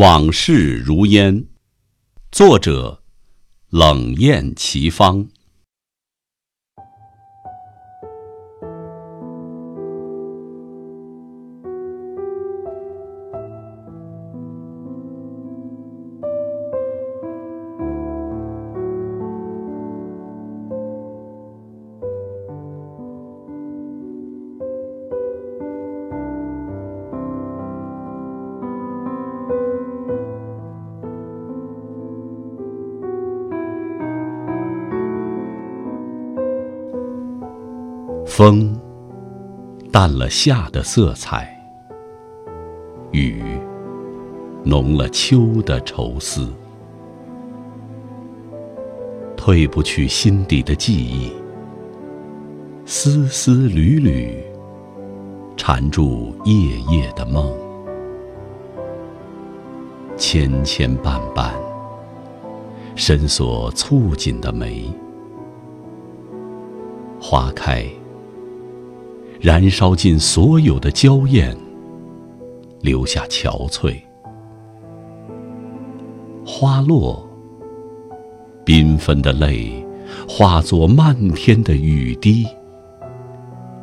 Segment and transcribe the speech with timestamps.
[0.00, 1.44] 往事如烟，
[2.32, 3.02] 作者
[3.68, 5.28] 冷艳奇芳。
[38.30, 38.80] 风
[39.90, 41.52] 淡了夏的色彩，
[43.10, 43.42] 雨
[44.62, 46.48] 浓了秋的愁思，
[49.36, 51.32] 褪不去心底的记忆，
[52.86, 54.40] 丝丝缕缕
[55.56, 57.52] 缠住夜夜的梦，
[60.16, 61.50] 牵牵绊绊
[62.94, 64.88] 深锁蹙紧的眉，
[67.20, 67.84] 花开。
[69.40, 71.56] 燃烧尽所有的娇艳，
[72.82, 73.94] 留下憔悴；
[76.44, 77.26] 花落，
[78.66, 79.72] 缤纷的泪
[80.28, 82.46] 化作漫天的雨滴。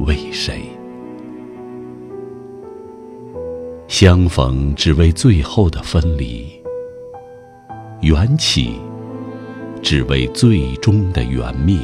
[0.00, 0.60] 为谁？
[3.86, 6.48] 相逢只为最后的分离，
[8.00, 8.74] 缘起
[9.80, 11.78] 只为最终的缘灭。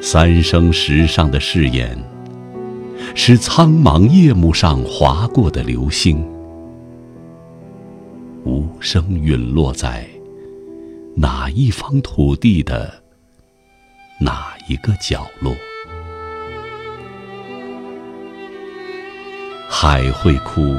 [0.00, 1.98] 三生石上的誓言，
[3.14, 6.24] 是苍茫夜幕上划过的流星，
[8.44, 10.08] 无声陨落在
[11.16, 13.02] 哪一方土地的
[14.20, 15.52] 哪一个角落。
[19.68, 20.76] 海会枯，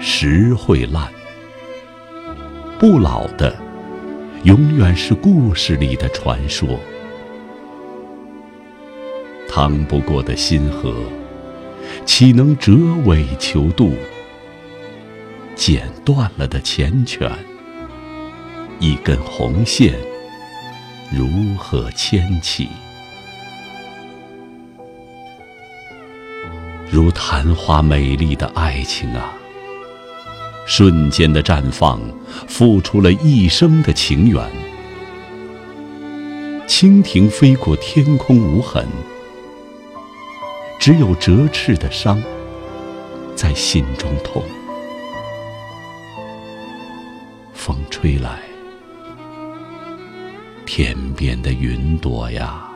[0.00, 1.08] 石会烂，
[2.78, 3.56] 不老的，
[4.42, 6.78] 永远是故事里的传说。
[9.60, 10.94] 趟不过的心河，
[12.06, 12.72] 岂能折
[13.04, 13.92] 尾求渡？
[15.54, 17.30] 剪断了的缱绻，
[18.78, 19.92] 一根红线，
[21.12, 22.68] 如何牵起？
[26.90, 29.34] 如昙花美丽的爱情啊，
[30.64, 32.00] 瞬间的绽放，
[32.48, 34.42] 付出了一生的情缘。
[36.66, 38.88] 蜻蜓飞过天空无痕。
[40.80, 42.18] 只有折翅的伤，
[43.36, 44.42] 在心中痛。
[47.52, 48.40] 风吹来，
[50.64, 52.66] 天边的云朵呀，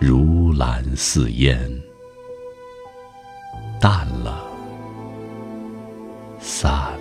[0.00, 1.58] 如蓝似烟，
[3.80, 4.40] 淡了，
[6.38, 6.99] 散。